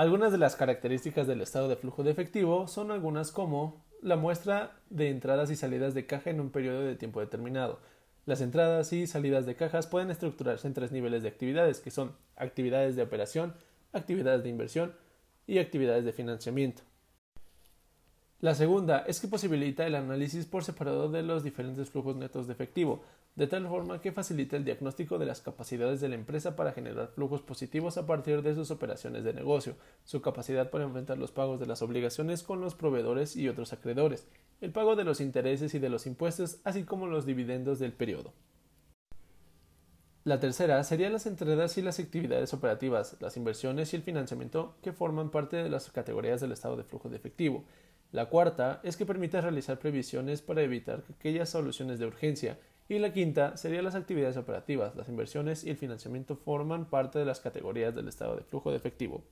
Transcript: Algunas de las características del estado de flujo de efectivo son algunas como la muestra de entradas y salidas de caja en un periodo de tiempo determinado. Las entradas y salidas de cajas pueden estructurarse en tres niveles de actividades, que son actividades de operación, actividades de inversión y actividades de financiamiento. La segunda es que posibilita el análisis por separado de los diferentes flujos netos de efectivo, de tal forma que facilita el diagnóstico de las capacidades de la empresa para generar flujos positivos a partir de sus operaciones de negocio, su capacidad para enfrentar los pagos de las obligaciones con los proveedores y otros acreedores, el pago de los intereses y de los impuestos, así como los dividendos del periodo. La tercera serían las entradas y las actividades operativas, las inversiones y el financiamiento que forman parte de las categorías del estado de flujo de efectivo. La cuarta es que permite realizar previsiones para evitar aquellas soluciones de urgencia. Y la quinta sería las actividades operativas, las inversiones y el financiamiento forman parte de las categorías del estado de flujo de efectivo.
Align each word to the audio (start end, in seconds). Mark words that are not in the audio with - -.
Algunas 0.00 0.32
de 0.32 0.38
las 0.38 0.56
características 0.56 1.26
del 1.26 1.42
estado 1.42 1.68
de 1.68 1.76
flujo 1.76 2.02
de 2.02 2.10
efectivo 2.10 2.66
son 2.66 2.90
algunas 2.90 3.32
como 3.32 3.84
la 4.00 4.16
muestra 4.16 4.80
de 4.88 5.10
entradas 5.10 5.50
y 5.50 5.56
salidas 5.56 5.92
de 5.92 6.06
caja 6.06 6.30
en 6.30 6.40
un 6.40 6.48
periodo 6.48 6.80
de 6.80 6.96
tiempo 6.96 7.20
determinado. 7.20 7.80
Las 8.24 8.40
entradas 8.40 8.94
y 8.94 9.06
salidas 9.06 9.44
de 9.44 9.56
cajas 9.56 9.86
pueden 9.86 10.10
estructurarse 10.10 10.66
en 10.66 10.72
tres 10.72 10.90
niveles 10.90 11.22
de 11.22 11.28
actividades, 11.28 11.80
que 11.80 11.90
son 11.90 12.16
actividades 12.36 12.96
de 12.96 13.02
operación, 13.02 13.54
actividades 13.92 14.42
de 14.42 14.48
inversión 14.48 14.94
y 15.46 15.58
actividades 15.58 16.06
de 16.06 16.14
financiamiento. 16.14 16.80
La 18.40 18.54
segunda 18.54 19.00
es 19.00 19.20
que 19.20 19.28
posibilita 19.28 19.86
el 19.86 19.94
análisis 19.94 20.46
por 20.46 20.64
separado 20.64 21.10
de 21.10 21.22
los 21.22 21.44
diferentes 21.44 21.90
flujos 21.90 22.16
netos 22.16 22.46
de 22.46 22.54
efectivo, 22.54 23.02
de 23.36 23.46
tal 23.46 23.68
forma 23.68 24.00
que 24.00 24.12
facilita 24.12 24.56
el 24.56 24.64
diagnóstico 24.64 25.18
de 25.18 25.26
las 25.26 25.42
capacidades 25.42 26.00
de 26.00 26.08
la 26.08 26.14
empresa 26.14 26.56
para 26.56 26.72
generar 26.72 27.08
flujos 27.08 27.42
positivos 27.42 27.98
a 27.98 28.06
partir 28.06 28.40
de 28.40 28.54
sus 28.54 28.70
operaciones 28.70 29.24
de 29.24 29.34
negocio, 29.34 29.74
su 30.04 30.22
capacidad 30.22 30.70
para 30.70 30.84
enfrentar 30.84 31.18
los 31.18 31.32
pagos 31.32 31.60
de 31.60 31.66
las 31.66 31.82
obligaciones 31.82 32.42
con 32.42 32.62
los 32.62 32.74
proveedores 32.74 33.36
y 33.36 33.46
otros 33.46 33.74
acreedores, 33.74 34.26
el 34.62 34.72
pago 34.72 34.96
de 34.96 35.04
los 35.04 35.20
intereses 35.20 35.74
y 35.74 35.78
de 35.78 35.90
los 35.90 36.06
impuestos, 36.06 36.60
así 36.64 36.84
como 36.84 37.08
los 37.08 37.26
dividendos 37.26 37.78
del 37.78 37.92
periodo. 37.92 38.32
La 40.22 40.38
tercera 40.38 40.84
serían 40.84 41.14
las 41.14 41.24
entradas 41.24 41.78
y 41.78 41.82
las 41.82 41.98
actividades 41.98 42.52
operativas, 42.52 43.16
las 43.20 43.38
inversiones 43.38 43.92
y 43.92 43.96
el 43.96 44.02
financiamiento 44.02 44.76
que 44.82 44.92
forman 44.92 45.30
parte 45.30 45.56
de 45.56 45.70
las 45.70 45.90
categorías 45.90 46.42
del 46.42 46.52
estado 46.52 46.76
de 46.76 46.84
flujo 46.84 47.08
de 47.08 47.16
efectivo. 47.16 47.64
La 48.12 48.26
cuarta 48.26 48.80
es 48.82 48.98
que 48.98 49.06
permite 49.06 49.40
realizar 49.40 49.78
previsiones 49.78 50.42
para 50.42 50.60
evitar 50.60 51.04
aquellas 51.16 51.48
soluciones 51.48 51.98
de 51.98 52.06
urgencia. 52.06 52.58
Y 52.86 52.98
la 52.98 53.14
quinta 53.14 53.56
sería 53.56 53.80
las 53.80 53.94
actividades 53.94 54.36
operativas, 54.36 54.94
las 54.94 55.08
inversiones 55.08 55.64
y 55.64 55.70
el 55.70 55.78
financiamiento 55.78 56.36
forman 56.36 56.90
parte 56.90 57.18
de 57.18 57.24
las 57.24 57.40
categorías 57.40 57.94
del 57.94 58.08
estado 58.08 58.36
de 58.36 58.42
flujo 58.42 58.70
de 58.70 58.76
efectivo. 58.76 59.24